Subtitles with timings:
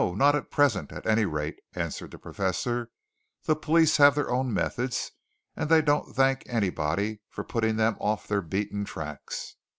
[0.15, 2.89] Not at present, at any rate," answered the Professor.
[3.43, 5.11] "The police have their own methods,
[5.55, 9.57] and they don't thank anybody for putting them off their beaten tracks.